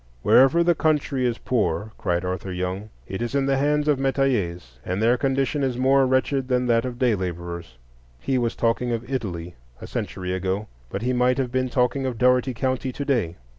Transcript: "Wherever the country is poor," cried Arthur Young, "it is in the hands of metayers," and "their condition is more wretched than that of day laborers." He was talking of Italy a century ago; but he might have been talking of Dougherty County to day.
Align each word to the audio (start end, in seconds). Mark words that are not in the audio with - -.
"Wherever 0.23 0.63
the 0.63 0.73
country 0.73 1.27
is 1.27 1.37
poor," 1.37 1.91
cried 1.99 2.25
Arthur 2.25 2.51
Young, 2.51 2.89
"it 3.05 3.21
is 3.21 3.35
in 3.35 3.45
the 3.45 3.57
hands 3.57 3.87
of 3.87 3.99
metayers," 3.99 4.79
and 4.83 4.99
"their 4.99 5.15
condition 5.15 5.61
is 5.61 5.77
more 5.77 6.07
wretched 6.07 6.47
than 6.47 6.65
that 6.65 6.85
of 6.85 6.97
day 6.97 7.13
laborers." 7.13 7.77
He 8.19 8.39
was 8.39 8.55
talking 8.55 8.91
of 8.93 9.07
Italy 9.07 9.53
a 9.79 9.85
century 9.85 10.33
ago; 10.33 10.65
but 10.89 11.03
he 11.03 11.13
might 11.13 11.37
have 11.37 11.51
been 11.51 11.69
talking 11.69 12.07
of 12.07 12.17
Dougherty 12.17 12.55
County 12.55 12.91
to 12.91 13.05
day. 13.05 13.35